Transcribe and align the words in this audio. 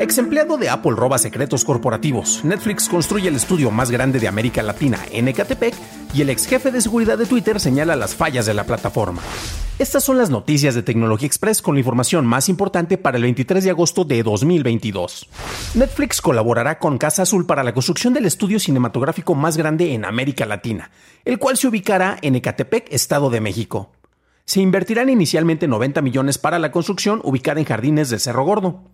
Ex 0.00 0.16
empleado 0.16 0.58
de 0.58 0.68
Apple 0.68 0.92
roba 0.94 1.18
secretos 1.18 1.64
corporativos. 1.64 2.44
Netflix 2.44 2.88
construye 2.88 3.26
el 3.26 3.34
estudio 3.34 3.72
más 3.72 3.90
grande 3.90 4.20
de 4.20 4.28
América 4.28 4.62
Latina 4.62 5.00
en 5.10 5.26
Ecatepec 5.26 5.74
y 6.14 6.22
el 6.22 6.30
ex 6.30 6.46
jefe 6.46 6.70
de 6.70 6.80
seguridad 6.80 7.18
de 7.18 7.26
Twitter 7.26 7.58
señala 7.58 7.96
las 7.96 8.14
fallas 8.14 8.46
de 8.46 8.54
la 8.54 8.62
plataforma. 8.62 9.20
Estas 9.80 10.04
son 10.04 10.16
las 10.16 10.30
noticias 10.30 10.76
de 10.76 10.84
Tecnología 10.84 11.26
Express 11.26 11.60
con 11.60 11.74
la 11.74 11.80
información 11.80 12.24
más 12.26 12.48
importante 12.48 12.96
para 12.96 13.16
el 13.16 13.24
23 13.24 13.64
de 13.64 13.70
agosto 13.70 14.04
de 14.04 14.22
2022. 14.22 15.28
Netflix 15.74 16.20
colaborará 16.20 16.78
con 16.78 16.96
Casa 16.96 17.22
Azul 17.22 17.44
para 17.44 17.64
la 17.64 17.74
construcción 17.74 18.14
del 18.14 18.26
estudio 18.26 18.60
cinematográfico 18.60 19.34
más 19.34 19.56
grande 19.56 19.94
en 19.94 20.04
América 20.04 20.46
Latina, 20.46 20.92
el 21.24 21.40
cual 21.40 21.56
se 21.56 21.66
ubicará 21.66 22.18
en 22.22 22.36
Ecatepec, 22.36 22.86
Estado 22.92 23.30
de 23.30 23.40
México. 23.40 23.90
Se 24.44 24.60
invertirán 24.60 25.08
inicialmente 25.08 25.66
90 25.66 26.02
millones 26.02 26.38
para 26.38 26.60
la 26.60 26.70
construcción 26.70 27.20
ubicada 27.24 27.58
en 27.58 27.66
Jardines 27.66 28.10
del 28.10 28.20
Cerro 28.20 28.44
Gordo. 28.44 28.84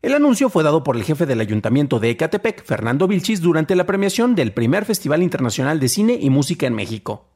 El 0.00 0.14
anuncio 0.14 0.48
fue 0.48 0.62
dado 0.62 0.84
por 0.84 0.94
el 0.94 1.02
jefe 1.02 1.26
del 1.26 1.40
ayuntamiento 1.40 1.98
de 1.98 2.10
Ecatepec, 2.10 2.64
Fernando 2.64 3.08
Vilchis, 3.08 3.40
durante 3.40 3.74
la 3.74 3.84
premiación 3.84 4.36
del 4.36 4.52
primer 4.52 4.84
Festival 4.84 5.24
Internacional 5.24 5.80
de 5.80 5.88
Cine 5.88 6.16
y 6.20 6.30
Música 6.30 6.68
en 6.68 6.74
México. 6.74 7.26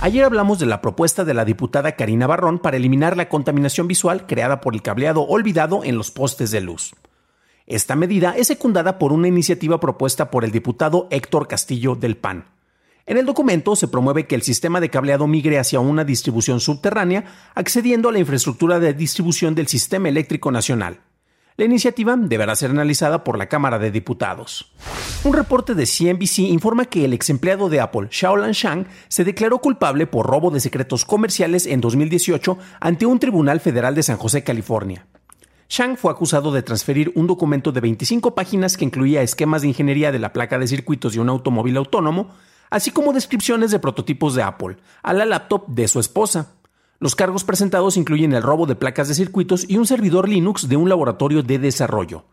Ayer 0.00 0.24
hablamos 0.24 0.58
de 0.58 0.66
la 0.66 0.80
propuesta 0.80 1.24
de 1.24 1.32
la 1.32 1.44
diputada 1.44 1.92
Karina 1.92 2.26
Barrón 2.26 2.58
para 2.58 2.76
eliminar 2.76 3.16
la 3.16 3.28
contaminación 3.28 3.86
visual 3.86 4.26
creada 4.26 4.60
por 4.60 4.74
el 4.74 4.82
cableado 4.82 5.22
olvidado 5.22 5.84
en 5.84 5.96
los 5.96 6.10
postes 6.10 6.50
de 6.50 6.60
luz. 6.60 6.92
Esta 7.68 7.94
medida 7.94 8.34
es 8.36 8.48
secundada 8.48 8.98
por 8.98 9.12
una 9.12 9.28
iniciativa 9.28 9.78
propuesta 9.78 10.28
por 10.28 10.44
el 10.44 10.50
diputado 10.50 11.06
Héctor 11.12 11.46
Castillo 11.46 11.94
del 11.94 12.16
PAN. 12.16 12.46
En 13.06 13.16
el 13.16 13.26
documento 13.26 13.76
se 13.76 13.86
promueve 13.86 14.26
que 14.26 14.34
el 14.34 14.42
sistema 14.42 14.80
de 14.80 14.90
cableado 14.90 15.28
migre 15.28 15.60
hacia 15.60 15.78
una 15.78 16.02
distribución 16.02 16.58
subterránea, 16.58 17.26
accediendo 17.54 18.08
a 18.08 18.12
la 18.12 18.18
infraestructura 18.18 18.80
de 18.80 18.92
distribución 18.92 19.54
del 19.54 19.68
Sistema 19.68 20.08
Eléctrico 20.08 20.50
Nacional. 20.50 20.98
La 21.56 21.66
iniciativa 21.66 22.16
deberá 22.16 22.56
ser 22.56 22.70
analizada 22.70 23.24
por 23.24 23.36
la 23.36 23.48
Cámara 23.48 23.78
de 23.78 23.90
Diputados. 23.90 24.72
Un 25.24 25.34
reporte 25.34 25.74
de 25.74 25.86
CNBC 25.86 26.38
informa 26.38 26.86
que 26.86 27.04
el 27.04 27.12
ex 27.12 27.28
empleado 27.28 27.68
de 27.68 27.80
Apple, 27.80 28.08
Shaolan 28.10 28.52
Shang, 28.52 28.86
se 29.08 29.24
declaró 29.24 29.58
culpable 29.58 30.06
por 30.06 30.26
robo 30.26 30.50
de 30.50 30.60
secretos 30.60 31.04
comerciales 31.04 31.66
en 31.66 31.82
2018 31.82 32.56
ante 32.80 33.04
un 33.04 33.18
tribunal 33.18 33.60
federal 33.60 33.94
de 33.94 34.02
San 34.02 34.16
José, 34.16 34.42
California. 34.42 35.06
Shang 35.68 35.96
fue 35.96 36.10
acusado 36.10 36.52
de 36.52 36.62
transferir 36.62 37.12
un 37.14 37.26
documento 37.26 37.70
de 37.70 37.80
25 37.80 38.34
páginas 38.34 38.76
que 38.76 38.84
incluía 38.86 39.22
esquemas 39.22 39.62
de 39.62 39.68
ingeniería 39.68 40.10
de 40.10 40.18
la 40.18 40.32
placa 40.32 40.58
de 40.58 40.66
circuitos 40.66 41.12
de 41.12 41.20
un 41.20 41.28
automóvil 41.28 41.76
autónomo, 41.76 42.30
así 42.70 42.90
como 42.90 43.12
descripciones 43.12 43.70
de 43.70 43.78
prototipos 43.78 44.34
de 44.34 44.42
Apple, 44.42 44.78
a 45.02 45.12
la 45.12 45.26
laptop 45.26 45.68
de 45.68 45.86
su 45.88 46.00
esposa. 46.00 46.54
Los 47.02 47.16
cargos 47.16 47.42
presentados 47.42 47.96
incluyen 47.96 48.32
el 48.32 48.44
robo 48.44 48.64
de 48.64 48.76
placas 48.76 49.08
de 49.08 49.14
circuitos 49.14 49.68
y 49.68 49.76
un 49.76 49.88
servidor 49.88 50.28
Linux 50.28 50.68
de 50.68 50.76
un 50.76 50.88
laboratorio 50.88 51.42
de 51.42 51.58
desarrollo. 51.58 52.26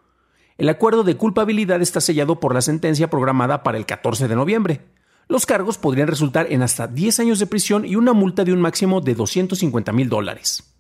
El 0.60 0.70
acuerdo 0.70 1.04
de 1.04 1.18
culpabilidad 1.18 1.82
está 1.82 2.00
sellado 2.02 2.40
por 2.40 2.54
la 2.54 2.62
sentencia 2.62 3.10
programada 3.10 3.64
para 3.64 3.80
el 3.80 3.88
14 3.88 4.28
de 4.28 4.36
noviembre. 4.36 4.82
Los 5.28 5.48
cargos 5.48 5.80
podrían 5.80 6.08
resultar 6.08 6.46
en 6.52 6.62
hasta 6.62 6.86
10 6.86 7.20
años 7.20 7.40
de 7.40 7.48
prisión 7.48 7.84
y 7.84 7.96
una 7.96 8.14
multa 8.14 8.44
de 8.44 8.54
un 8.54 8.62
máximo 8.62 9.02
de 9.02 9.16
250 9.16 9.92
mil 9.92 10.08
dólares. 10.08 10.72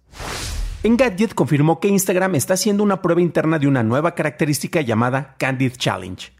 Engadget 0.83 1.33
confirmó 1.33 1.79
que 1.79 1.87
Instagram 1.87 2.35
está 2.35 2.53
haciendo 2.53 2.83
una 2.83 3.01
prueba 3.01 3.21
interna 3.21 3.57
de 3.57 3.67
una 3.67 3.81
nueva 3.81 4.13
característica 4.13 4.81
llamada 4.81 5.33
Candid 5.39 5.77
Challenge. 5.77 6.31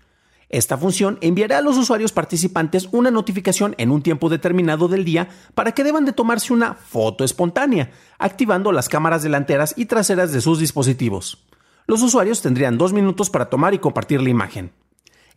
Esta 0.50 0.80
función 0.80 1.20
enviará 1.22 1.60
a 1.60 1.62
los 1.62 1.78
usuarios 1.78 2.12
participantes 2.12 2.90
una 2.92 3.12
notificación 3.12 3.76
en 3.78 3.92
un 3.92 4.02
tiempo 4.02 4.30
determinado 4.30 4.88
del 4.88 5.06
día 5.06 5.30
para 5.54 5.74
que 5.74 5.84
deban 5.84 6.06
de 6.06 6.14
tomarse 6.14 6.54
una 6.54 6.74
foto 6.74 7.24
espontánea, 7.24 7.92
activando 8.18 8.72
las 8.72 8.90
cámaras 8.90 9.22
delanteras 9.22 9.76
y 9.78 9.86
traseras 9.86 10.32
de 10.32 10.42
sus 10.42 10.60
dispositivos. 10.60 11.46
Los 11.86 12.02
usuarios 12.02 12.42
tendrían 12.42 12.80
dos 12.80 12.94
minutos 12.94 13.30
para 13.30 13.50
tomar 13.50 13.76
y 13.76 13.80
compartir 13.80 14.22
la 14.22 14.30
imagen. 14.30 14.72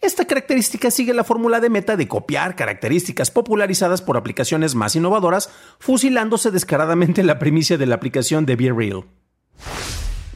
Esta 0.00 0.24
característica 0.24 0.90
sigue 0.90 1.14
la 1.14 1.24
fórmula 1.24 1.60
de 1.60 1.70
meta 1.70 1.96
de 1.96 2.08
copiar 2.08 2.56
características 2.56 3.30
popularizadas 3.30 4.02
por 4.02 4.16
aplicaciones 4.16 4.74
más 4.74 4.96
innovadoras, 4.96 5.50
fusilándose 5.78 6.50
descaradamente 6.50 7.22
la 7.22 7.38
primicia 7.38 7.78
de 7.78 7.86
la 7.86 7.94
aplicación 7.94 8.44
de 8.44 8.56
Be 8.56 8.72
Real. 8.72 9.04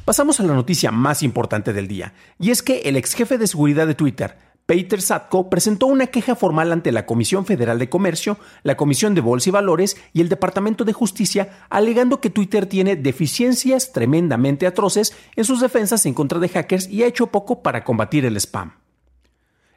Pasamos 0.05 0.39
a 0.39 0.45
la 0.45 0.55
noticia 0.55 0.93
más 0.93 1.25
importante 1.25 1.73
del 1.73 1.89
día, 1.89 2.15
y 2.39 2.53
es 2.53 2.63
que 2.63 2.83
el 2.83 2.97
ex 2.97 3.15
jefe 3.15 3.39
de 3.39 3.49
seguridad 3.49 3.89
de 3.89 3.97
Twitter, 3.97 4.39
Peter 4.67 5.01
Satko 5.01 5.49
presentó 5.49 5.87
una 5.87 6.09
queja 6.09 6.35
formal 6.35 6.73
ante 6.73 6.91
la 6.91 7.07
Comisión 7.07 7.47
Federal 7.47 7.79
de 7.79 7.89
Comercio, 7.89 8.37
la 8.65 8.77
Comisión 8.77 9.15
de 9.15 9.21
Bolsa 9.21 9.49
y 9.49 9.53
Valores 9.53 9.97
y 10.13 10.21
el 10.21 10.29
Departamento 10.29 10.85
de 10.85 10.93
Justicia, 10.93 11.51
alegando 11.71 12.21
que 12.21 12.31
Twitter 12.31 12.67
tiene 12.67 12.97
deficiencias 12.97 13.93
tremendamente 13.93 14.67
atroces 14.67 15.15
en 15.37 15.45
sus 15.45 15.61
defensas 15.61 16.05
en 16.05 16.15
contra 16.15 16.41
de 16.41 16.49
hackers 16.49 16.89
y 16.89 17.05
ha 17.05 17.07
hecho 17.07 17.29
poco 17.29 17.63
para 17.63 17.85
combatir 17.85 18.25
el 18.25 18.37
spam. 18.37 18.73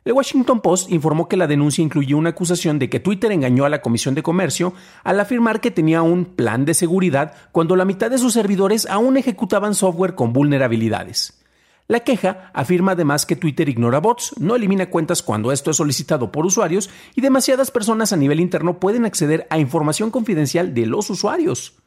El 0.06 0.14
Washington 0.14 0.60
Post 0.62 0.92
informó 0.92 1.28
que 1.28 1.38
la 1.38 1.46
denuncia 1.46 1.84
incluyó 1.84 2.18
una 2.18 2.32
acusación 2.32 2.80
de 2.80 2.90
que 2.90 3.00
Twitter 3.00 3.32
engañó 3.32 3.66
a 3.66 3.70
la 3.70 3.84
Comisión 3.84 4.16
de 4.16 4.24
Comercio 4.24 4.74
al 5.04 5.20
afirmar 5.20 5.62
que 5.62 5.70
tenía 5.70 6.02
un 6.02 6.26
plan 6.26 6.66
de 6.66 6.74
seguridad 6.74 7.36
cuando 7.52 7.76
la 7.76 7.86
mitad 7.86 8.10
de 8.10 8.18
sus 8.18 8.34
servidores 8.34 8.88
aún 8.88 9.18
ejecutaban 9.18 9.76
software 9.76 10.16
con 10.16 10.34
vulnerabilidades. 10.34 11.39
La 11.92 12.02
queja 12.02 12.52
afirma 12.54 12.92
además 12.92 13.26
que 13.26 13.36
Twitter 13.36 13.68
ignora 13.68 13.98
bots, 14.00 14.36
no 14.38 14.56
elimina 14.56 14.92
cuentas 14.92 15.24
cuando 15.24 15.52
esto 15.52 15.72
es 15.72 15.78
solicitado 15.78 16.32
por 16.32 16.46
usuarios 16.46 16.88
y 17.16 17.22
demasiadas 17.22 17.72
personas 17.72 18.14
a 18.14 18.16
nivel 18.16 18.40
interno 18.40 18.80
pueden 18.80 19.06
acceder 19.06 19.48
a 19.50 19.58
información 19.58 20.12
confidencial 20.12 20.76
de 20.76 20.86
los 20.86 21.10
usuarios. 21.10 21.80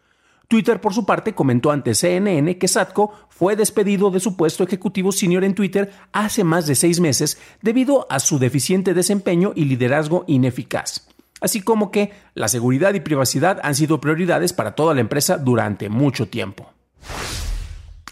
Twitter, 0.48 0.80
por 0.80 0.92
su 0.92 1.06
parte, 1.06 1.36
comentó 1.36 1.70
ante 1.70 1.94
CNN 1.94 2.58
que 2.58 2.66
Satko 2.66 3.12
fue 3.28 3.54
despedido 3.54 4.10
de 4.10 4.18
su 4.18 4.36
puesto 4.36 4.64
ejecutivo 4.64 5.12
senior 5.12 5.44
en 5.44 5.54
Twitter 5.54 5.92
hace 6.10 6.42
más 6.42 6.66
de 6.66 6.74
seis 6.74 6.98
meses 6.98 7.38
debido 7.60 8.08
a 8.10 8.18
su 8.18 8.40
deficiente 8.40 8.94
desempeño 8.94 9.52
y 9.54 9.66
liderazgo 9.66 10.24
ineficaz, 10.26 11.06
así 11.40 11.60
como 11.60 11.92
que 11.92 12.10
la 12.34 12.48
seguridad 12.48 12.92
y 12.94 13.00
privacidad 13.00 13.60
han 13.62 13.76
sido 13.76 14.00
prioridades 14.00 14.52
para 14.52 14.74
toda 14.74 14.94
la 14.94 15.00
empresa 15.00 15.38
durante 15.38 15.88
mucho 15.88 16.26
tiempo. 16.26 16.72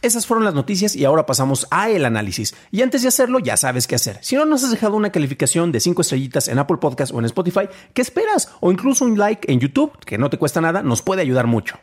Esas 0.03 0.27
fueron 0.27 0.45
las 0.45 0.55
noticias 0.55 0.97
y 0.97 1.05
ahora 1.05 1.27
pasamos 1.27 1.67
a 1.71 1.91
el 1.91 2.07
análisis. 2.07 2.55
Y 2.71 2.81
antes 2.81 3.03
de 3.03 3.09
hacerlo, 3.09 3.39
ya 3.39 3.59
sabes 3.59 3.87
qué 3.87 3.97
hacer. 3.97 4.19
Si 4.23 4.35
no 4.35 4.47
nos 4.47 4.65
has 4.65 4.71
dejado 4.71 4.97
una 4.97 5.13
calificación 5.13 5.73
de 5.73 5.81
5 5.81 6.01
estrellitas 6.01 6.49
en 6.49 6.59
Apple 6.59 6.79
Podcast 6.79 7.13
o 7.13 7.19
en 7.19 7.27
Spotify, 7.27 7.69
¿qué 7.93 8.01
esperas? 8.01 8.51
O 8.61 8.73
incluso 8.73 9.05
un 9.05 9.19
like 9.19 9.53
en 9.53 9.61
YouTube, 9.61 9.93
que 10.07 10.17
no 10.17 10.31
te 10.31 10.39
cuesta 10.39 10.63
nada, 10.63 10.83
nos 10.83 11.03
puede 11.03 11.21
ayudar 11.21 11.47
mucho. 11.47 11.79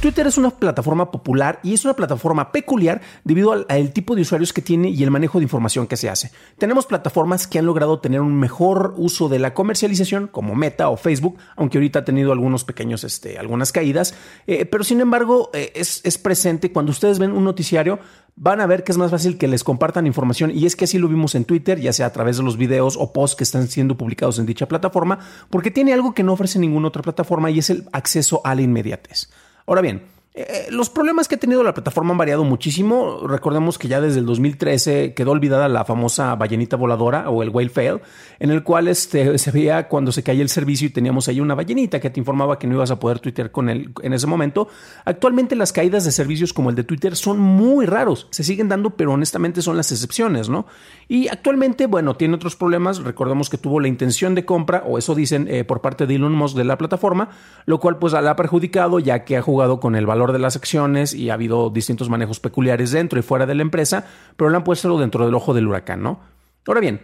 Twitter 0.00 0.26
es 0.26 0.38
una 0.38 0.48
plataforma 0.48 1.10
popular 1.10 1.60
y 1.62 1.74
es 1.74 1.84
una 1.84 1.92
plataforma 1.92 2.52
peculiar 2.52 3.02
debido 3.22 3.52
al, 3.52 3.92
tipo 3.92 4.14
de 4.14 4.22
usuarios 4.22 4.54
que 4.54 4.62
tiene 4.62 4.88
y 4.88 5.02
el 5.02 5.10
manejo 5.10 5.38
de 5.38 5.42
información 5.42 5.86
que 5.86 5.98
se 5.98 6.08
hace. 6.08 6.30
Tenemos 6.56 6.86
plataformas 6.86 7.46
que 7.46 7.58
han 7.58 7.66
logrado 7.66 8.00
tener 8.00 8.22
un 8.22 8.34
mejor 8.38 8.94
uso 8.96 9.28
de 9.28 9.38
la 9.38 9.52
comercialización, 9.52 10.28
como 10.28 10.54
Meta 10.54 10.88
o 10.88 10.96
Facebook, 10.96 11.36
aunque 11.54 11.76
ahorita 11.76 11.98
ha 11.98 12.04
tenido 12.06 12.32
algunos 12.32 12.64
pequeños, 12.64 13.04
este, 13.04 13.38
algunas 13.38 13.72
caídas, 13.72 14.14
eh, 14.46 14.64
pero 14.64 14.84
sin 14.84 15.02
embargo 15.02 15.50
eh, 15.52 15.72
es, 15.74 16.00
es 16.04 16.16
presente. 16.16 16.72
Cuando 16.72 16.92
ustedes 16.92 17.18
ven 17.18 17.32
un 17.40 17.44
noticiario, 17.46 17.98
van 18.36 18.60
a 18.60 18.66
ver 18.66 18.84
que 18.84 18.92
es 18.92 18.98
más 18.98 19.10
fácil 19.10 19.36
que 19.36 19.48
les 19.48 19.64
compartan 19.64 20.06
información 20.06 20.50
y 20.54 20.66
es 20.66 20.76
que 20.76 20.84
así 20.84 20.98
lo 20.98 21.08
vimos 21.08 21.34
en 21.34 21.44
Twitter, 21.44 21.80
ya 21.80 21.92
sea 21.92 22.06
a 22.06 22.12
través 22.12 22.36
de 22.36 22.42
los 22.42 22.56
videos 22.56 22.96
o 22.98 23.12
posts 23.12 23.36
que 23.36 23.44
están 23.44 23.68
siendo 23.68 23.96
publicados 23.96 24.38
en 24.38 24.46
dicha 24.46 24.68
plataforma, 24.68 25.18
porque 25.50 25.70
tiene 25.70 25.92
algo 25.92 26.14
que 26.14 26.22
no 26.22 26.32
ofrece 26.32 26.58
ninguna 26.58 26.88
otra 26.88 27.02
plataforma 27.02 27.50
y 27.50 27.58
es 27.58 27.70
el 27.70 27.88
acceso 27.92 28.40
a 28.44 28.54
la 28.54 28.62
inmediatez. 28.62 29.30
Ahora 29.66 29.82
bien, 29.82 30.04
Eh, 30.32 30.68
los 30.70 30.90
problemas 30.90 31.26
que 31.26 31.34
ha 31.34 31.38
tenido 31.38 31.64
la 31.64 31.74
plataforma 31.74 32.12
han 32.12 32.18
variado 32.18 32.44
muchísimo. 32.44 33.26
Recordemos 33.26 33.78
que 33.78 33.88
ya 33.88 34.00
desde 34.00 34.20
el 34.20 34.26
2013 34.26 35.12
quedó 35.12 35.32
olvidada 35.32 35.68
la 35.68 35.84
famosa 35.84 36.36
ballenita 36.36 36.76
voladora 36.76 37.28
o 37.28 37.42
el 37.42 37.48
whale 37.48 37.68
fail, 37.68 38.00
en 38.38 38.50
el 38.50 38.62
cual 38.62 38.86
este, 38.86 39.38
se 39.38 39.50
veía 39.50 39.88
cuando 39.88 40.12
se 40.12 40.22
caía 40.22 40.42
el 40.42 40.48
servicio 40.48 40.86
y 40.86 40.90
teníamos 40.90 41.26
ahí 41.26 41.40
una 41.40 41.56
ballenita 41.56 41.98
que 41.98 42.10
te 42.10 42.20
informaba 42.20 42.60
que 42.60 42.68
no 42.68 42.74
ibas 42.74 42.92
a 42.92 43.00
poder 43.00 43.18
tuitear 43.18 43.50
con 43.50 43.68
él 43.68 43.92
en 44.02 44.12
ese 44.12 44.28
momento. 44.28 44.68
Actualmente 45.04 45.56
las 45.56 45.72
caídas 45.72 46.04
de 46.04 46.12
servicios 46.12 46.52
como 46.52 46.70
el 46.70 46.76
de 46.76 46.84
Twitter 46.84 47.16
son 47.16 47.40
muy 47.40 47.86
raros. 47.86 48.28
Se 48.30 48.44
siguen 48.44 48.68
dando, 48.68 48.90
pero 48.90 49.12
honestamente 49.12 49.62
son 49.62 49.76
las 49.76 49.90
excepciones, 49.90 50.48
¿no? 50.48 50.66
Y 51.08 51.26
actualmente, 51.26 51.86
bueno, 51.86 52.14
tiene 52.14 52.36
otros 52.36 52.54
problemas. 52.54 53.02
Recordemos 53.02 53.50
que 53.50 53.58
tuvo 53.58 53.80
la 53.80 53.88
intención 53.88 54.36
de 54.36 54.44
compra, 54.44 54.84
o 54.86 54.96
eso 54.96 55.16
dicen 55.16 55.48
eh, 55.50 55.64
por 55.64 55.80
parte 55.80 56.06
de 56.06 56.14
Elon 56.14 56.32
Musk 56.32 56.56
de 56.56 56.62
la 56.62 56.78
plataforma, 56.78 57.30
lo 57.66 57.80
cual 57.80 57.98
pues 57.98 58.12
la 58.12 58.30
ha 58.30 58.36
perjudicado 58.36 59.00
ya 59.00 59.24
que 59.24 59.36
ha 59.36 59.42
jugado 59.42 59.80
con 59.80 59.96
el 59.96 60.06
valor 60.06 60.29
de 60.32 60.38
las 60.38 60.56
acciones 60.56 61.14
y 61.14 61.30
ha 61.30 61.34
habido 61.34 61.70
distintos 61.70 62.08
manejos 62.08 62.40
peculiares 62.40 62.90
dentro 62.90 63.18
y 63.18 63.22
fuera 63.22 63.46
de 63.46 63.54
la 63.54 63.62
empresa, 63.62 64.06
pero 64.36 64.50
lo 64.50 64.56
han 64.56 64.64
puesto 64.64 64.98
dentro 64.98 65.24
del 65.24 65.34
ojo 65.34 65.54
del 65.54 65.66
huracán, 65.66 66.02
¿no? 66.02 66.20
Ahora 66.66 66.80
bien, 66.80 67.00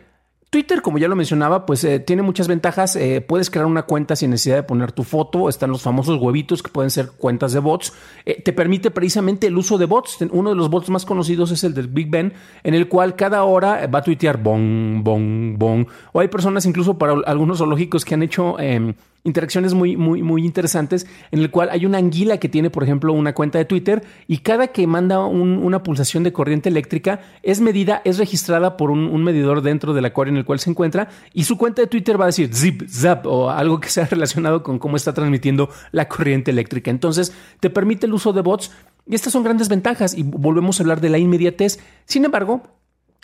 Twitter, 0.48 0.80
como 0.80 0.96
ya 0.98 1.08
lo 1.08 1.16
mencionaba, 1.16 1.66
pues 1.66 1.82
eh, 1.84 1.98
tiene 1.98 2.22
muchas 2.22 2.46
ventajas. 2.46 2.94
Eh, 2.94 3.20
puedes 3.20 3.50
crear 3.50 3.66
una 3.66 3.82
cuenta 3.82 4.14
sin 4.14 4.30
necesidad 4.30 4.56
de 4.56 4.62
poner 4.62 4.92
tu 4.92 5.02
foto. 5.02 5.48
Están 5.48 5.70
los 5.70 5.82
famosos 5.82 6.18
huevitos 6.18 6.62
que 6.62 6.70
pueden 6.70 6.90
ser 6.90 7.10
cuentas 7.10 7.52
de 7.52 7.58
bots. 7.58 7.92
Eh, 8.24 8.40
te 8.42 8.52
permite 8.52 8.92
precisamente 8.92 9.48
el 9.48 9.58
uso 9.58 9.76
de 9.76 9.86
bots. 9.86 10.18
Uno 10.30 10.50
de 10.50 10.56
los 10.56 10.70
bots 10.70 10.88
más 10.88 11.04
conocidos 11.04 11.50
es 11.50 11.64
el 11.64 11.74
del 11.74 11.88
Big 11.88 12.08
Ben, 12.08 12.32
en 12.62 12.74
el 12.74 12.88
cual 12.88 13.16
cada 13.16 13.42
hora 13.42 13.86
va 13.88 13.98
a 13.98 14.02
tuitear 14.02 14.40
bong, 14.40 15.02
bong, 15.02 15.58
bong. 15.58 15.88
O 16.12 16.20
hay 16.20 16.28
personas 16.28 16.64
incluso 16.64 16.96
para 16.96 17.14
algunos 17.26 17.58
zoológicos 17.58 18.04
que 18.04 18.14
han 18.14 18.22
hecho 18.22 18.58
em, 18.60 18.94
interacciones 19.26 19.74
muy, 19.74 19.96
muy, 19.96 20.22
muy 20.22 20.44
interesantes 20.44 21.06
en 21.30 21.40
el 21.40 21.50
cual 21.50 21.68
hay 21.70 21.84
una 21.84 21.98
anguila 21.98 22.38
que 22.38 22.48
tiene, 22.48 22.70
por 22.70 22.82
ejemplo, 22.82 23.12
una 23.12 23.34
cuenta 23.34 23.58
de 23.58 23.64
Twitter 23.64 24.04
y 24.26 24.38
cada 24.38 24.68
que 24.68 24.86
manda 24.86 25.24
una 25.26 25.82
pulsación 25.82 26.22
de 26.22 26.32
corriente 26.32 26.68
eléctrica 26.68 27.20
es 27.42 27.60
medida, 27.60 28.00
es 28.04 28.18
registrada 28.18 28.76
por 28.76 28.90
un, 28.90 29.24
medidor 29.26 29.60
dentro 29.60 29.92
del 29.92 30.04
acuario 30.04 30.32
en 30.32 30.38
el 30.38 30.44
cual 30.44 30.60
se 30.60 30.70
encuentra 30.70 31.08
y 31.34 31.44
su 31.44 31.58
cuenta 31.58 31.82
de 31.82 31.88
Twitter 31.88 32.18
va 32.18 32.24
a 32.24 32.28
decir 32.28 32.54
zip, 32.54 32.88
zap 32.88 33.26
o 33.26 33.50
algo 33.50 33.80
que 33.80 33.88
sea 33.88 34.06
relacionado 34.10 34.62
con 34.62 34.78
cómo 34.78 34.96
está 34.96 35.12
transmitiendo 35.12 35.68
la 35.90 36.08
corriente 36.08 36.52
eléctrica. 36.52 36.90
Entonces, 36.90 37.32
te 37.60 37.70
permite 37.70 38.06
el 38.06 38.14
uso 38.14 38.32
de 38.32 38.42
bots 38.42 38.70
y 39.06 39.14
estas 39.14 39.32
son 39.32 39.42
grandes 39.42 39.68
ventajas 39.68 40.14
y 40.14 40.22
volvemos 40.22 40.78
a 40.78 40.82
hablar 40.82 41.00
de 41.00 41.10
la 41.10 41.18
inmediatez. 41.18 41.78
Sin 42.04 42.24
embargo, 42.24 42.62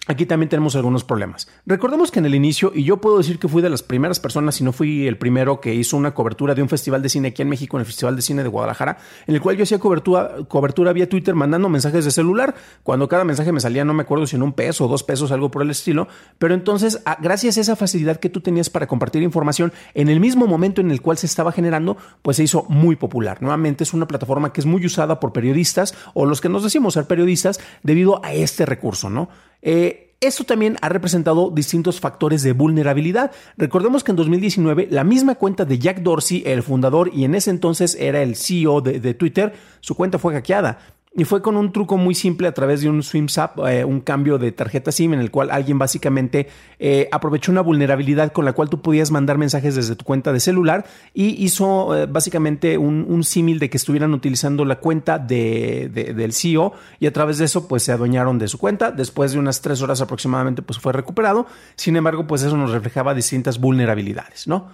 Aquí 0.09 0.27
también 0.27 0.49
tenemos 0.49 0.75
algunos 0.75 1.05
problemas. 1.05 1.47
Recordemos 1.65 2.11
que 2.11 2.19
en 2.19 2.27
el 2.27 2.35
inicio, 2.35 2.73
y 2.75 2.83
yo 2.83 2.97
puedo 2.97 3.19
decir 3.19 3.39
que 3.39 3.47
fui 3.47 3.63
de 3.63 3.71
las 3.71 3.85
primeras 3.85 4.19
personas, 4.19 4.57
si 4.57 4.65
no 4.65 4.73
fui 4.73 5.07
el 5.07 5.17
primero 5.17 5.61
que 5.61 5.77
hizo 5.77 5.97
una 5.97 6.13
cobertura 6.13 6.57
de 6.57 6.63
un 6.63 6.69
festival 6.69 7.03
de 7.03 7.09
cine 7.09 7.29
aquí 7.29 7.43
en 7.43 7.49
México, 7.49 7.77
en 7.77 7.83
el 7.83 7.87
Festival 7.87 8.17
de 8.17 8.23
Cine 8.23 8.43
de 8.43 8.49
Guadalajara, 8.49 8.99
en 9.29 9.37
el 9.37 9.41
cual 9.41 9.57
yo 9.57 9.63
hacía 9.63 9.79
cobertura, 9.79 10.33
cobertura 10.49 10.93
vía 10.93 11.09
Twitter 11.09 11.37
mandando 11.37 11.69
mensajes 11.69 12.05
de 12.05 12.11
celular, 12.11 12.57
cuando 12.83 13.07
cada 13.09 13.23
mensaje 13.23 13.53
me 13.53 13.61
salía, 13.61 13.85
no 13.85 13.95
me 13.95 14.03
acuerdo 14.03 14.27
si 14.27 14.35
en 14.35 14.43
un 14.43 14.55
peso 14.55 14.87
o 14.87 14.89
dos 14.89 15.05
pesos, 15.05 15.31
algo 15.31 15.53
por 15.53 15.63
el 15.63 15.71
estilo, 15.71 16.09
pero 16.37 16.55
entonces, 16.55 17.01
gracias 17.21 17.57
a 17.59 17.61
esa 17.61 17.77
facilidad 17.77 18.17
que 18.17 18.29
tú 18.29 18.41
tenías 18.41 18.71
para 18.71 18.89
compartir 18.89 19.23
información 19.23 19.73
en 19.95 20.09
el 20.09 20.19
mismo 20.19 20.49
momento 20.49 20.81
en 20.81 20.91
el 20.91 21.01
cual 21.01 21.17
se 21.17 21.27
estaba 21.27 21.53
generando, 21.53 21.97
pues 22.23 22.39
se 22.39 22.43
hizo 22.43 22.67
muy 22.69 22.97
popular. 22.97 23.41
Nuevamente 23.41 23.85
es 23.85 23.95
una 23.95 24.09
plataforma 24.09 24.53
que 24.53 24.63
es 24.63 24.67
muy 24.67 24.85
usada 24.85 25.21
por 25.21 25.33
periodistas 25.33 25.95
o 26.13 26.27
los 26.27 26.41
que 26.41 26.49
nos 26.49 26.65
decimos 26.65 26.95
ser 26.95 27.07
periodistas 27.07 27.61
debido 27.85 28.21
a 28.25 28.33
este 28.33 28.67
recurso, 28.67 29.09
¿no? 29.09 29.29
Eh, 29.63 30.15
esto 30.21 30.45
también 30.45 30.77
ha 30.83 30.89
representado 30.89 31.51
distintos 31.51 31.99
factores 31.99 32.43
de 32.43 32.53
vulnerabilidad. 32.53 33.33
Recordemos 33.57 34.05
que 34.05 34.13
en 34.13 34.17
2019 34.17 34.89
la 34.91 35.03
misma 35.03 35.35
cuenta 35.35 35.65
de 35.65 35.79
Jack 35.79 36.03
Dorsey, 36.03 36.45
el 36.47 36.63
fundador 36.63 37.11
y 37.13 37.25
en 37.25 37.35
ese 37.35 37.51
entonces 37.51 37.97
era 37.99 38.23
el 38.23 38.37
CEO 38.37 38.81
de 38.83 39.15
Twitter, 39.15 39.53
su 39.81 39.97
cuenta 39.97 40.19
fue 40.19 40.35
hackeada. 40.35 40.79
Y 41.15 41.25
fue 41.25 41.43
con 41.43 41.59
un 41.59 41.73
truco 41.73 41.99
muy 41.99 42.15
simple 42.15 42.49
a 42.49 42.55
través 42.55 42.81
de 42.81 42.89
un 42.89 43.03
SwimSap, 43.03 43.59
eh, 43.67 43.85
un 43.85 44.01
cambio 44.01 44.39
de 44.39 44.51
tarjeta 44.51 44.91
SIM 44.91 45.13
en 45.13 45.21
el 45.21 45.31
cual 45.31 45.51
alguien 45.51 45.79
básicamente 45.79 46.49
eh, 46.79 47.09
aprovechó 47.13 47.53
una 47.53 47.61
vulnerabilidad 47.61 48.33
con 48.33 48.47
la 48.47 48.55
cual 48.55 48.71
tú 48.71 48.81
podías 48.81 49.11
mandar 49.11 49.37
mensajes 49.37 49.75
desde 49.75 49.95
tu 49.95 50.07
cuenta 50.07 50.33
de 50.33 50.41
celular 50.41 50.87
y 51.13 51.45
hizo 51.45 51.95
eh, 51.95 52.07
básicamente 52.07 52.79
un, 52.79 53.23
símil 53.25 53.59
de 53.59 53.69
que 53.69 53.77
estuvieran 53.77 54.15
utilizando 54.15 54.65
la 54.65 54.77
cuenta 54.77 55.19
de, 55.19 55.91
del 55.93 56.33
CEO 56.33 56.73
y 56.99 57.07
a 57.07 57.13
través 57.13 57.39
de 57.39 57.45
eso 57.45 57.69
pues 57.69 57.83
se 57.83 57.93
adueñaron 57.93 58.39
de 58.39 58.49
su 58.49 58.57
cuenta. 58.57 58.91
Después 58.91 59.33
de 59.33 59.39
unas 59.39 59.61
tres 59.61 59.83
horas 59.83 60.01
aproximadamente 60.01 60.63
pues 60.63 60.79
fue 60.79 60.95
recuperado. 60.95 61.47
Sin 61.77 61.95
embargo 61.97 62.27
pues 62.27 62.43
eso 62.43 62.57
nos 62.57 62.73
reflejaba 62.73 63.13
distintas 63.13 63.61
vulnerabilidades, 63.61 64.49
¿no? 64.49 64.71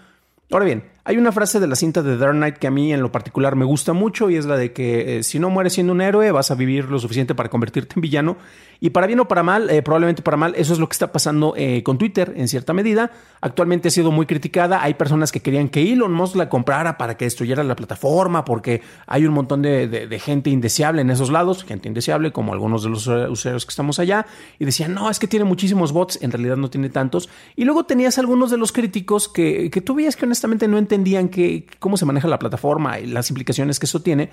Ahora 0.50 0.64
bien, 0.64 0.84
hay 1.08 1.16
una 1.16 1.32
frase 1.32 1.58
de 1.58 1.66
la 1.66 1.74
cinta 1.74 2.02
de 2.02 2.18
Dark 2.18 2.34
Knight 2.34 2.58
que 2.58 2.66
a 2.66 2.70
mí 2.70 2.92
en 2.92 3.00
lo 3.00 3.10
particular 3.10 3.56
me 3.56 3.64
gusta 3.64 3.94
mucho 3.94 4.28
y 4.28 4.36
es 4.36 4.44
la 4.44 4.58
de 4.58 4.74
que 4.74 5.16
eh, 5.16 5.22
si 5.22 5.38
no 5.38 5.48
mueres 5.48 5.72
siendo 5.72 5.94
un 5.94 6.02
héroe 6.02 6.30
vas 6.32 6.50
a 6.50 6.54
vivir 6.54 6.84
lo 6.90 6.98
suficiente 6.98 7.34
para 7.34 7.48
convertirte 7.48 7.94
en 7.96 8.02
villano. 8.02 8.36
Y 8.80 8.90
para 8.90 9.08
bien 9.08 9.18
o 9.18 9.26
para 9.26 9.42
mal, 9.42 9.70
eh, 9.70 9.82
probablemente 9.82 10.22
para 10.22 10.36
mal, 10.36 10.54
eso 10.54 10.72
es 10.72 10.78
lo 10.78 10.88
que 10.88 10.92
está 10.92 11.10
pasando 11.10 11.54
eh, 11.56 11.82
con 11.82 11.98
Twitter 11.98 12.34
en 12.36 12.46
cierta 12.46 12.74
medida. 12.74 13.10
Actualmente 13.40 13.88
ha 13.88 13.90
sido 13.90 14.12
muy 14.12 14.26
criticada. 14.26 14.82
Hay 14.82 14.94
personas 14.94 15.32
que 15.32 15.40
querían 15.40 15.68
que 15.68 15.92
Elon 15.92 16.12
Musk 16.12 16.36
la 16.36 16.48
comprara 16.48 16.96
para 16.96 17.16
que 17.16 17.24
destruyera 17.24 17.64
la 17.64 17.74
plataforma 17.74 18.44
porque 18.44 18.82
hay 19.06 19.26
un 19.26 19.32
montón 19.32 19.62
de, 19.62 20.20
gente 20.22 20.50
indeseable 20.50 21.00
en 21.00 21.10
esos 21.10 21.30
lados, 21.30 21.64
gente 21.64 21.88
indeseable 21.88 22.30
como 22.30 22.52
algunos 22.52 22.84
de 22.84 22.90
los 22.90 23.06
usuarios 23.06 23.64
que 23.64 23.70
estamos 23.70 23.98
allá. 23.98 24.26
Y 24.60 24.66
decían, 24.66 24.94
no, 24.94 25.10
es 25.10 25.18
que 25.18 25.26
tiene 25.26 25.44
muchísimos 25.44 25.90
bots, 25.90 26.20
en 26.22 26.30
realidad 26.30 26.56
no 26.56 26.70
tiene 26.70 26.88
tantos. 26.88 27.28
Y 27.56 27.64
luego 27.64 27.84
tenías 27.84 28.18
algunos 28.18 28.50
de 28.50 28.58
los 28.58 28.70
críticos 28.70 29.28
que, 29.28 29.70
que 29.70 29.80
tú 29.80 29.94
veías 29.94 30.14
que 30.14 30.26
honestamente 30.26 30.68
no 30.68 30.78
entendían 30.78 30.97
entendían 30.98 31.28
que, 31.28 31.66
cómo 31.78 31.96
se 31.96 32.04
maneja 32.04 32.28
la 32.28 32.38
plataforma 32.38 32.98
y 32.98 33.06
las 33.06 33.30
implicaciones 33.30 33.78
que 33.78 33.86
eso 33.86 34.02
tiene, 34.02 34.30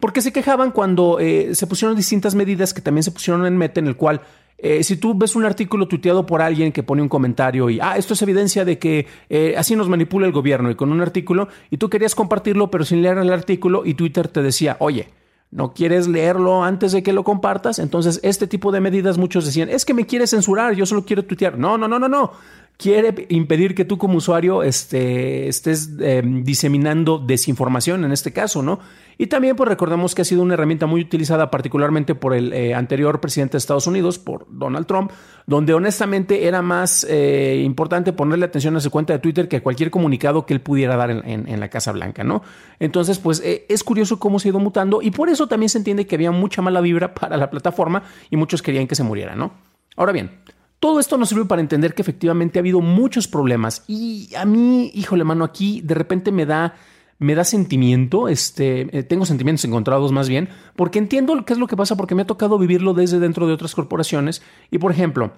porque 0.00 0.20
se 0.20 0.32
quejaban 0.32 0.72
cuando 0.72 1.20
eh, 1.20 1.54
se 1.54 1.66
pusieron 1.66 1.96
distintas 1.96 2.34
medidas 2.34 2.74
que 2.74 2.82
también 2.82 3.04
se 3.04 3.12
pusieron 3.12 3.46
en 3.46 3.56
Meta, 3.56 3.78
en 3.78 3.86
el 3.86 3.96
cual 3.96 4.20
eh, 4.58 4.82
si 4.82 4.96
tú 4.96 5.14
ves 5.16 5.36
un 5.36 5.44
artículo 5.44 5.86
tuiteado 5.86 6.26
por 6.26 6.42
alguien 6.42 6.72
que 6.72 6.82
pone 6.82 7.02
un 7.02 7.08
comentario 7.08 7.70
y, 7.70 7.78
ah, 7.80 7.96
esto 7.96 8.14
es 8.14 8.22
evidencia 8.22 8.64
de 8.64 8.78
que 8.78 9.06
eh, 9.28 9.54
así 9.56 9.76
nos 9.76 9.88
manipula 9.88 10.26
el 10.26 10.32
gobierno 10.32 10.70
y 10.70 10.74
con 10.74 10.90
un 10.90 11.00
artículo, 11.00 11.48
y 11.70 11.76
tú 11.76 11.88
querías 11.88 12.14
compartirlo 12.14 12.70
pero 12.70 12.84
sin 12.84 13.02
leer 13.02 13.18
el 13.18 13.32
artículo 13.32 13.82
y 13.84 13.94
Twitter 13.94 14.26
te 14.26 14.42
decía, 14.42 14.76
oye, 14.80 15.08
no 15.52 15.74
quieres 15.74 16.08
leerlo 16.08 16.64
antes 16.64 16.92
de 16.92 17.02
que 17.02 17.12
lo 17.12 17.24
compartas, 17.24 17.78
entonces 17.78 18.18
este 18.22 18.46
tipo 18.46 18.72
de 18.72 18.80
medidas 18.80 19.18
muchos 19.18 19.44
decían, 19.44 19.68
es 19.68 19.84
que 19.84 19.94
me 19.94 20.06
quieres 20.06 20.30
censurar, 20.30 20.74
yo 20.74 20.86
solo 20.86 21.04
quiero 21.04 21.24
tuitear. 21.24 21.58
No, 21.58 21.76
no, 21.76 21.86
no, 21.86 21.98
no, 21.98 22.08
no 22.08 22.32
quiere 22.76 23.26
impedir 23.28 23.74
que 23.74 23.84
tú 23.84 23.98
como 23.98 24.18
usuario 24.18 24.62
este, 24.62 25.48
estés 25.48 25.90
em, 26.00 26.42
diseminando 26.42 27.18
desinformación 27.18 28.04
en 28.04 28.12
este 28.12 28.32
caso, 28.32 28.62
¿no? 28.62 28.80
Y 29.18 29.28
también 29.28 29.54
pues 29.54 29.68
recordemos 29.68 30.14
que 30.14 30.22
ha 30.22 30.24
sido 30.24 30.42
una 30.42 30.54
herramienta 30.54 30.86
muy 30.86 31.00
utilizada 31.00 31.50
particularmente 31.50 32.14
por 32.14 32.34
el 32.34 32.52
eh, 32.52 32.74
anterior 32.74 33.20
presidente 33.20 33.52
de 33.52 33.58
Estados 33.58 33.86
Unidos, 33.86 34.18
por 34.18 34.46
Donald 34.48 34.86
Trump, 34.86 35.12
donde 35.46 35.74
honestamente 35.74 36.48
era 36.48 36.60
más 36.60 37.06
eh, 37.08 37.62
importante 37.64 38.12
ponerle 38.12 38.46
atención 38.46 38.74
a 38.76 38.80
su 38.80 38.90
cuenta 38.90 39.12
de 39.12 39.18
Twitter 39.20 39.48
que 39.48 39.58
a 39.58 39.62
cualquier 39.62 39.90
comunicado 39.90 40.44
que 40.44 40.54
él 40.54 40.60
pudiera 40.60 40.96
dar 40.96 41.10
en, 41.10 41.60
la 41.60 41.68
Casa 41.68 41.92
Blanca, 41.92 42.24
¿no? 42.24 42.42
Entonces 42.80 43.18
pues 43.18 43.40
eh, 43.44 43.66
es 43.68 43.84
curioso 43.84 44.18
cómo 44.18 44.40
se 44.40 44.48
ha 44.48 44.50
ido 44.50 44.58
mutando 44.58 45.02
y 45.02 45.10
por 45.12 45.28
eso 45.28 45.46
también 45.46 45.68
se 45.68 45.78
entiende 45.78 46.06
que 46.06 46.16
había 46.16 46.32
mucha 46.32 46.62
mala 46.62 46.80
vibra 46.80 47.14
para 47.14 47.36
la 47.36 47.50
plataforma 47.50 48.02
y 48.30 48.36
muchos 48.36 48.62
querían 48.62 48.88
que 48.88 48.94
se 48.94 49.04
muriera, 49.04 49.36
¿no? 49.36 49.52
Ahora 49.94 50.12
bien, 50.12 50.30
todo 50.82 50.98
esto 50.98 51.16
nos 51.16 51.28
sirve 51.28 51.44
para 51.44 51.62
entender 51.62 51.94
que 51.94 52.02
efectivamente 52.02 52.58
ha 52.58 52.60
habido 52.60 52.80
muchos 52.80 53.28
problemas 53.28 53.84
y 53.86 54.30
a 54.36 54.44
mí, 54.44 54.90
híjole, 54.94 55.22
mano, 55.22 55.44
aquí 55.44 55.80
de 55.80 55.94
repente 55.94 56.32
me 56.32 56.44
da 56.44 56.74
me 57.20 57.36
da 57.36 57.44
sentimiento, 57.44 58.26
este, 58.26 58.98
eh, 58.98 59.04
tengo 59.04 59.24
sentimientos 59.24 59.64
encontrados 59.64 60.10
más 60.10 60.28
bien, 60.28 60.48
porque 60.74 60.98
entiendo 60.98 61.44
qué 61.44 61.52
es 61.52 61.60
lo 61.60 61.68
que 61.68 61.76
pasa, 61.76 61.96
porque 61.96 62.16
me 62.16 62.22
ha 62.22 62.26
tocado 62.26 62.58
vivirlo 62.58 62.94
desde 62.94 63.20
dentro 63.20 63.46
de 63.46 63.52
otras 63.52 63.76
corporaciones. 63.76 64.42
Y 64.72 64.78
por 64.78 64.90
ejemplo, 64.90 65.30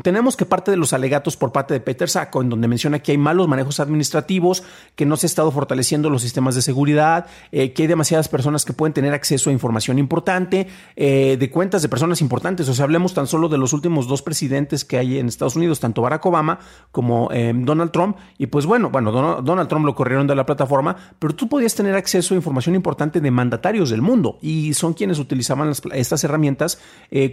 tenemos 0.00 0.36
que 0.36 0.46
parte 0.46 0.70
de 0.70 0.78
los 0.78 0.94
alegatos 0.94 1.36
por 1.36 1.52
parte 1.52 1.74
de 1.74 1.80
Peter 1.80 2.08
Sacco, 2.08 2.40
en 2.40 2.48
donde 2.48 2.66
menciona 2.66 3.00
que 3.00 3.12
hay 3.12 3.18
malos 3.18 3.46
manejos 3.46 3.78
administrativos, 3.78 4.62
que 4.96 5.04
no 5.04 5.16
se 5.16 5.26
ha 5.26 5.28
estado 5.28 5.50
fortaleciendo 5.50 6.08
los 6.08 6.22
sistemas 6.22 6.54
de 6.54 6.62
seguridad, 6.62 7.26
eh, 7.50 7.72
que 7.72 7.82
hay 7.82 7.88
demasiadas 7.88 8.28
personas 8.28 8.64
que 8.64 8.72
pueden 8.72 8.94
tener 8.94 9.12
acceso 9.12 9.50
a 9.50 9.52
información 9.52 9.98
importante, 9.98 10.66
eh, 10.96 11.36
de 11.38 11.50
cuentas 11.50 11.82
de 11.82 11.90
personas 11.90 12.22
importantes. 12.22 12.68
O 12.68 12.74
sea, 12.74 12.84
hablemos 12.84 13.12
tan 13.12 13.26
solo 13.26 13.50
de 13.50 13.58
los 13.58 13.74
últimos 13.74 14.08
dos 14.08 14.22
presidentes 14.22 14.84
que 14.86 14.96
hay 14.96 15.18
en 15.18 15.28
Estados 15.28 15.56
Unidos, 15.56 15.78
tanto 15.80 16.00
Barack 16.00 16.24
Obama 16.24 16.58
como 16.90 17.28
eh, 17.30 17.52
Donald 17.54 17.90
Trump. 17.90 18.16
Y 18.38 18.46
pues 18.46 18.64
bueno, 18.64 18.88
bueno, 18.88 19.12
Donald 19.42 19.68
Trump 19.68 19.84
lo 19.84 19.94
corrieron 19.94 20.26
de 20.26 20.34
la 20.34 20.46
plataforma, 20.46 20.96
pero 21.18 21.34
tú 21.34 21.48
podías 21.48 21.74
tener 21.74 21.94
acceso 21.96 22.32
a 22.32 22.36
información 22.36 22.74
importante 22.74 23.20
de 23.20 23.30
mandatarios 23.30 23.90
del 23.90 24.00
mundo 24.00 24.38
y 24.40 24.72
son 24.72 24.94
quienes 24.94 25.18
utilizaban 25.18 25.72
estas 25.92 26.24
herramientas 26.24 26.78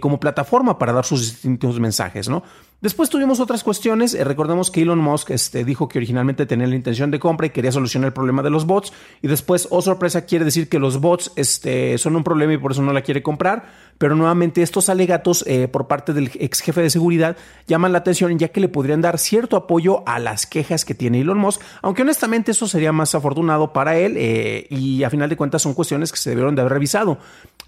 como 0.00 0.20
plataforma 0.20 0.78
para 0.78 0.92
dar 0.92 1.04
sus 1.04 1.20
distintos 1.20 1.80
mensajes, 1.80 2.28
¿no? 2.28 2.42
Después 2.80 3.10
tuvimos 3.10 3.40
otras 3.40 3.62
cuestiones. 3.62 4.14
Eh, 4.14 4.24
recordemos 4.24 4.70
que 4.70 4.80
Elon 4.80 4.98
Musk 4.98 5.30
este, 5.30 5.64
dijo 5.64 5.86
que 5.86 5.98
originalmente 5.98 6.46
tenía 6.46 6.66
la 6.66 6.76
intención 6.76 7.10
de 7.10 7.18
compra 7.18 7.46
y 7.46 7.50
quería 7.50 7.72
solucionar 7.72 8.08
el 8.08 8.14
problema 8.14 8.42
de 8.42 8.48
los 8.48 8.64
bots. 8.64 8.92
Y 9.20 9.28
después, 9.28 9.68
oh 9.70 9.82
sorpresa, 9.82 10.24
quiere 10.24 10.46
decir 10.46 10.70
que 10.70 10.78
los 10.78 10.98
bots 10.98 11.30
este, 11.36 11.98
son 11.98 12.16
un 12.16 12.24
problema 12.24 12.54
y 12.54 12.58
por 12.58 12.72
eso 12.72 12.80
no 12.80 12.94
la 12.94 13.02
quiere 13.02 13.22
comprar. 13.22 13.90
Pero 13.98 14.16
nuevamente 14.16 14.62
estos 14.62 14.88
alegatos 14.88 15.44
eh, 15.46 15.68
por 15.68 15.88
parte 15.88 16.14
del 16.14 16.30
ex 16.32 16.60
jefe 16.60 16.80
de 16.80 16.88
seguridad 16.88 17.36
llaman 17.66 17.92
la 17.92 17.98
atención 17.98 18.38
ya 18.38 18.48
que 18.48 18.60
le 18.60 18.68
podrían 18.68 19.02
dar 19.02 19.18
cierto 19.18 19.56
apoyo 19.56 20.02
a 20.08 20.18
las 20.18 20.46
quejas 20.46 20.86
que 20.86 20.94
tiene 20.94 21.20
Elon 21.20 21.36
Musk. 21.36 21.60
Aunque 21.82 22.00
honestamente 22.00 22.52
eso 22.52 22.66
sería 22.66 22.92
más 22.92 23.14
afortunado 23.14 23.74
para 23.74 23.98
él 23.98 24.14
eh, 24.16 24.66
y 24.70 25.02
a 25.02 25.10
final 25.10 25.28
de 25.28 25.36
cuentas 25.36 25.60
son 25.60 25.74
cuestiones 25.74 26.12
que 26.12 26.18
se 26.18 26.30
debieron 26.30 26.54
de 26.54 26.62
haber 26.62 26.72
revisado. 26.72 27.18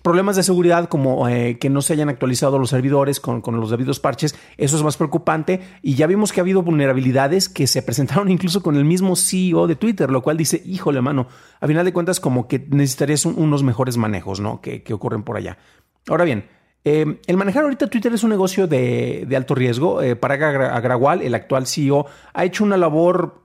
Problemas 0.03 0.35
de 0.37 0.43
seguridad 0.43 0.89
como 0.89 1.27
que 1.27 1.71
no 1.71 1.81
se 1.81 1.93
hayan 1.93 2.09
actualizado 2.09 2.59
los 2.59 2.71
servidores 2.71 3.21
con, 3.21 3.43
los 3.61 3.71
debidos 3.71 4.01
parches, 4.01 4.35
eso 4.57 4.77
es 4.77 4.83
más 4.83 4.97
preocupante 4.97 5.61
y 5.81 5.95
ya 5.95 6.09
vimos 6.09 6.33
que 6.33 6.41
ha 6.41 6.43
habido 6.43 6.63
vulnerabilidades 6.63 7.49
que 7.49 7.67
se 7.67 7.83
presentaron 7.83 8.31
incluso 8.31 8.63
con 8.63 8.77
el 8.77 8.85
mismo 8.85 9.15
CEO 9.15 9.67
de 9.67 9.77
Twitter, 9.77 10.11
lo 10.11 10.23
cual 10.23 10.37
dice, 10.37 10.61
híjole 10.65 11.01
mano, 11.01 11.29
a 11.61 11.67
final 11.67 11.85
de 11.85 11.93
cuentas 11.93 12.21
como 12.21 12.49
que 12.49 12.59
necesitarías 12.59 13.25
unos 13.27 13.63
mejores 13.63 13.97
manejos, 13.97 14.41
¿no? 14.41 14.61
Que, 14.61 14.83
ocurren 14.93 15.23
por 15.23 15.37
allá. 15.37 15.57
Ahora 16.09 16.25
bien, 16.25 16.47
eh, 16.85 17.21
el 17.27 17.37
manejar 17.37 17.63
ahorita 17.63 17.87
Twitter 17.87 18.13
es 18.13 18.25
un 18.25 18.31
negocio 18.31 18.67
de, 18.67 19.27
alto 19.35 19.55
riesgo. 19.55 20.03
Eh, 20.03 20.17
para 20.17 20.35
Agrawal, 20.75 21.23
el 21.23 21.35
actual 21.35 21.67
CEO, 21.67 22.07
ha 22.35 22.45
hecho 22.45 22.65
una 22.65 22.77
labor 22.77 23.42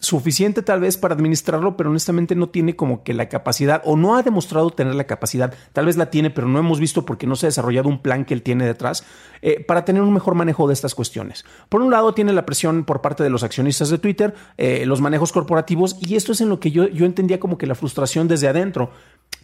suficiente 0.00 0.62
tal 0.62 0.80
vez 0.80 0.96
para 0.96 1.14
administrarlo, 1.14 1.76
pero 1.76 1.90
honestamente 1.90 2.36
no 2.36 2.48
tiene 2.48 2.76
como 2.76 3.02
que 3.02 3.14
la 3.14 3.28
capacidad 3.28 3.82
o 3.84 3.96
no 3.96 4.16
ha 4.16 4.22
demostrado 4.22 4.70
tener 4.70 4.94
la 4.94 5.08
capacidad, 5.08 5.52
tal 5.72 5.86
vez 5.86 5.96
la 5.96 6.10
tiene, 6.10 6.30
pero 6.30 6.46
no 6.46 6.58
hemos 6.60 6.78
visto 6.78 7.04
porque 7.04 7.26
no 7.26 7.34
se 7.34 7.46
ha 7.46 7.48
desarrollado 7.48 7.88
un 7.88 8.00
plan 8.00 8.24
que 8.24 8.32
él 8.32 8.42
tiene 8.42 8.64
detrás 8.64 9.04
eh, 9.42 9.64
para 9.64 9.84
tener 9.84 10.02
un 10.02 10.12
mejor 10.12 10.36
manejo 10.36 10.68
de 10.68 10.74
estas 10.74 10.94
cuestiones. 10.94 11.44
Por 11.68 11.82
un 11.82 11.90
lado 11.90 12.14
tiene 12.14 12.32
la 12.32 12.46
presión 12.46 12.84
por 12.84 13.00
parte 13.00 13.24
de 13.24 13.30
los 13.30 13.42
accionistas 13.42 13.90
de 13.90 13.98
Twitter, 13.98 14.34
eh, 14.56 14.86
los 14.86 15.00
manejos 15.00 15.32
corporativos 15.32 15.96
y 16.00 16.14
esto 16.14 16.30
es 16.30 16.40
en 16.40 16.48
lo 16.48 16.60
que 16.60 16.70
yo, 16.70 16.86
yo 16.86 17.04
entendía 17.04 17.40
como 17.40 17.58
que 17.58 17.66
la 17.66 17.74
frustración 17.74 18.28
desde 18.28 18.46
adentro. 18.46 18.92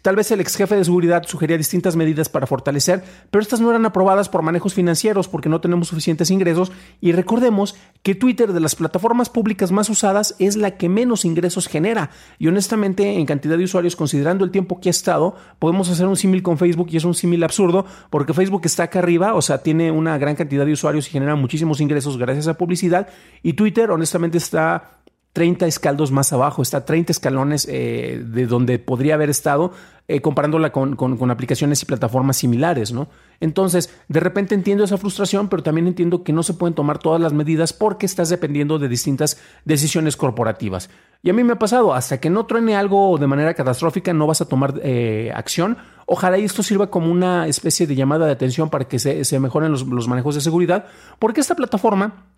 Tal 0.05 0.17
vez 0.17 0.31
el 0.31 0.41
ex 0.43 0.57
jefe 0.57 0.77
de 0.77 0.85
seguridad 0.85 1.23
sugería 1.27 1.57
distintas 1.57 1.97
medidas 1.97 2.29
para 2.29 2.47
fortalecer, 2.47 3.03
pero 3.31 3.41
estas 3.41 3.63
no 3.63 3.71
eran 3.71 3.87
aprobadas 3.87 4.29
por 4.29 4.43
manejos 4.43 4.75
financieros 4.75 5.29
porque 5.29 5.49
no 5.49 5.63
tenemos 5.63 5.89
suficientes 5.89 6.31
ingresos. 6.31 6.73
Y 7.01 7.13
recordemos 7.13 7.75
que 8.03 8.15
Twitter 8.15 8.53
de 8.53 8.61
las 8.61 8.75
plataformas 8.75 9.31
públicas 9.31 9.73
más 9.73 9.89
usadas 9.89 10.37
es 10.39 10.57
la 10.57 10.73
que 10.73 10.91
menos 10.91 11.25
ingresos 11.25 11.69
genera. 11.69 12.11
Y 12.39 12.49
honestamente 12.49 13.15
en 13.15 13.25
cantidad 13.25 13.57
de 13.57 13.65
usuarios 13.65 13.97
considerando 13.97 14.45
el 14.45 14.51
tiempo 14.51 14.79
que 14.79 14.91
ha 14.91 14.91
estado 14.91 15.37
podemos 15.59 15.89
hacer 15.89 16.07
un 16.07 16.17
símil 16.17 16.43
con 16.43 16.59
Facebook 16.59 16.89
y 16.91 16.99
es 16.99 17.05
un 17.05 17.15
símil 17.15 17.43
absurdo 17.43 17.87
porque 18.11 18.35
Facebook 18.35 18.61
está 18.67 18.83
acá 18.83 18.99
arriba, 18.99 19.33
o 19.33 19.41
sea, 19.41 19.63
tiene 19.63 19.91
una 19.91 20.19
gran 20.19 20.37
cantidad 20.37 20.67
de 20.67 20.73
usuarios 20.73 21.09
y 21.09 21.13
genera 21.13 21.35
muchísimos 21.35 21.81
ingresos 21.81 22.19
gracias 22.19 22.47
a 22.47 22.59
publicidad. 22.59 23.09
Y 23.43 23.55
Twitter 23.55 23.91
honestamente 23.91 24.37
está 24.37 25.01
30 25.35 25.67
escaldos 25.67 26.13
más 26.13 26.33
abajo, 26.33 26.63
está 26.63 26.85
30 26.85 27.11
escalones 27.11 27.67
eh, 27.69 28.23
de 28.25 28.47
donde 28.47 28.79
podría 28.79 29.15
haber 29.15 29.31
estado, 29.31 29.73
eh, 30.07 30.21
comparándola 30.21 30.71
con, 30.71 30.95
con, 30.95 31.31
aplicaciones 31.31 31.83
y 31.83 31.87
plataformas 31.87 32.37
similares, 32.37 32.93
¿no? 32.93 33.09
Entonces, 33.41 33.93
de 34.07 34.21
repente 34.21 34.55
entiendo 34.55 34.85
esa 34.85 34.97
frustración, 34.97 35.49
pero 35.49 35.65
también 35.65 35.89
entiendo 35.89 36.23
que 36.23 36.33
no 36.33 36.45
se 36.45 36.55
pueden 36.55 36.75
tomar 36.75 36.99
todas 36.99 37.21
las 37.21 37.33
medidas 37.33 37.73
porque 37.73 38.07
estás 38.07 38.29
dependiendo 38.29 38.79
de 38.79 38.87
distintas 38.87 39.41
decisiones 39.65 40.17
corporativas. 40.17 40.89
Y 41.21 41.31
a 41.31 41.33
mí 41.33 41.43
me 41.43 41.55
ha 41.55 41.59
pasado, 41.59 41.95
hasta 41.95 42.21
que 42.21 42.31
no 42.31 42.47
truene 42.47 42.77
algo 42.77 43.19
de 43.19 43.27
manera 43.27 43.55
catastrófica, 43.55 44.13
no 44.13 44.29
vas 44.29 44.41
a 44.41 44.49
tomar 44.49 44.81
eh, 44.85 45.33
acción. 45.35 45.79
Ojalá 46.07 46.37
esto 46.37 46.63
sirva 46.63 46.91
como 46.91 47.11
una 47.11 47.49
especie 47.49 47.89
de 47.89 47.97
llamada 47.97 48.27
de 48.27 48.33
atención 48.33 48.71
para 48.71 48.87
que 48.87 49.01
se, 49.01 49.25
se 49.25 49.41
mejoren 49.41 49.73
los, 49.73 49.85
los 49.85 50.07
manejos 50.07 50.37
de 50.37 50.43
seguridad, 50.43 50.87
porque 51.19 51.41
esta 51.41 51.57
plataforma 51.57 52.35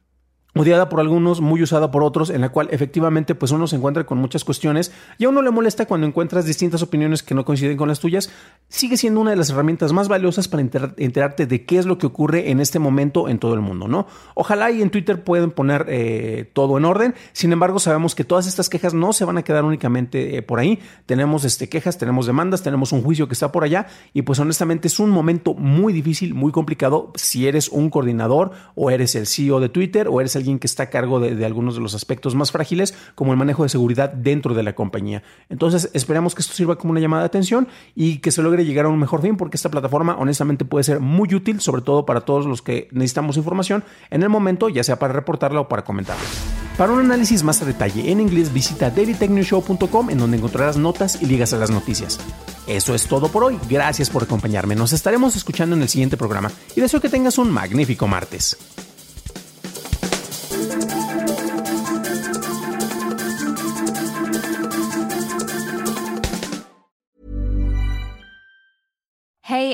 odiada 0.56 0.88
por 0.88 1.00
algunos, 1.00 1.40
muy 1.40 1.62
usada 1.62 1.90
por 1.90 2.02
otros, 2.02 2.30
en 2.30 2.40
la 2.40 2.48
cual 2.48 2.68
efectivamente 2.70 3.34
pues 3.34 3.52
uno 3.52 3.66
se 3.66 3.76
encuentra 3.76 4.04
con 4.04 4.18
muchas 4.18 4.44
cuestiones 4.44 4.92
y 5.18 5.25
a 5.25 5.28
uno 5.28 5.42
le 5.42 5.50
molesta 5.50 5.86
cuando 5.86 6.06
encuentras 6.06 6.44
distintas 6.44 6.82
opiniones 6.82 7.22
que 7.22 7.34
no 7.34 7.44
coinciden 7.44 7.76
con 7.76 7.88
las 7.88 8.00
tuyas, 8.00 8.30
sigue 8.68 8.96
siendo 8.96 9.20
una 9.20 9.30
de 9.30 9.37
las 9.37 9.50
herramientas 9.50 9.92
más 9.92 10.08
valiosas 10.08 10.49
para 10.49 10.62
enterarte 10.62 11.46
de 11.46 11.64
qué 11.64 11.78
es 11.78 11.87
lo 11.87 11.99
que 11.99 12.06
ocurre 12.06 12.50
en 12.50 12.61
este 12.61 12.78
momento 12.78 13.28
en 13.28 13.38
todo 13.38 13.54
el 13.54 13.61
mundo, 13.61 13.87
¿no? 13.87 14.06
Ojalá 14.35 14.70
y 14.70 14.82
en 14.82 14.90
Twitter 14.90 15.23
pueden 15.23 15.50
poner 15.50 15.87
eh, 15.88 16.50
todo 16.52 16.78
en 16.78 16.85
orden, 16.85 17.14
sin 17.32 17.52
embargo 17.52 17.78
sabemos 17.78 18.14
que 18.14 18.25
todas 18.25 18.46
estas 18.46 18.68
quejas 18.68 18.94
no 18.94 19.12
se 19.12 19.25
van 19.25 19.38
a 19.38 19.42
quedar 19.42 19.64
únicamente 19.64 20.37
eh, 20.37 20.42
por 20.42 20.58
ahí, 20.58 20.80
tenemos 21.06 21.44
este, 21.44 21.68
quejas, 21.68 21.99
tenemos 21.99 22.26
demandas, 22.26 22.62
tenemos 22.62 22.92
un 22.92 23.02
juicio 23.02 23.28
que 23.28 23.35
está 23.35 23.52
por 23.52 23.64
allá 23.64 23.87
y 24.14 24.23
pues 24.23 24.38
honestamente 24.38 24.88
es 24.88 24.99
un 24.99 25.11
momento 25.11 25.54
muy 25.54 25.92
difícil, 25.92 26.35
muy 26.35 26.52
complicado 26.52 27.12
si 27.14 27.46
eres 27.46 27.68
un 27.68 27.90
coordinador 27.90 28.52
o 28.75 28.90
eres 28.90 29.14
el 29.14 29.26
CEO 29.26 29.61
de 29.61 29.68
Twitter 29.68 30.08
o 30.08 30.20
eres 30.20 30.35
el 30.35 30.46
que 30.58 30.66
está 30.66 30.85
a 30.85 30.90
cargo 30.90 31.18
de, 31.18 31.44
algunos 31.44 31.75
de 31.75 31.80
los 31.80 31.94
aspectos 31.94 32.35
más 32.35 32.52
frágiles, 32.52 32.94
como 33.14 33.32
el 33.32 33.38
manejo 33.38 33.64
de 33.64 33.68
seguridad 33.68 34.12
dentro 34.12 34.54
de 34.54 34.62
la 34.62 34.75
compañía. 34.75 35.23
Entonces, 35.49 35.90
esperamos 35.92 36.35
que 36.35 36.42
esto 36.42 36.54
sirva 36.54 36.76
como 36.76 36.92
una 36.92 37.00
llamada 37.00 37.23
de 37.23 37.26
atención 37.26 37.66
y 37.94 38.18
que 38.18 38.30
se 38.30 38.42
logre 38.42 38.55
llegar 38.64 38.86
a 38.86 38.88
un 38.88 38.98
mejor 38.98 39.22
fin, 39.22 39.36
porque 39.36 39.56
esta 39.56 39.70
plataforma 39.70 40.16
honestamente 40.18 40.64
puede 40.64 40.84
ser 40.84 41.00
muy 41.00 41.34
útil, 41.34 41.60
sobre 41.60 41.82
todo 41.82 42.06
para 42.06 42.22
todos 42.22 42.46
los 42.46 42.62
que 42.62 42.88
necesitamos 42.92 43.36
información 43.36 43.84
en 44.10 44.22
el 44.22 44.28
momento, 44.28 44.68
ya 44.68 44.84
sea 44.84 44.98
para 44.98 45.12
reportarla 45.12 45.60
o 45.60 45.68
para 45.68 45.84
comentarla. 45.84 46.25
Para 46.76 46.92
un 46.92 47.00
análisis 47.00 47.42
más 47.42 47.62
a 47.62 47.64
detalle 47.64 48.10
en 48.10 48.20
inglés, 48.20 48.52
visita 48.52 48.90
dailytechnewshow.com 48.90 50.10
en 50.10 50.18
donde 50.18 50.36
encontrarás 50.36 50.76
notas 50.76 51.22
y 51.22 51.26
ligas 51.26 51.52
a 51.54 51.56
las 51.56 51.70
noticias. 51.70 52.20
Eso 52.66 52.94
es 52.94 53.06
todo 53.06 53.28
por 53.28 53.44
hoy. 53.44 53.58
Gracias 53.68 54.10
por 54.10 54.25
acompañarme. 54.25 54.75
Nos 54.75 54.92
estaremos 54.92 55.36
escuchando 55.36 55.75
en 55.75 55.82
el 55.82 55.88
siguiente 55.88 56.16
programa 56.16 56.50
y 56.75 56.80
deseo 56.80 57.00
que 57.00 57.08
tengas 57.08 57.38
un 57.38 57.50
magnífico 57.50 58.06
martes. 58.06 58.75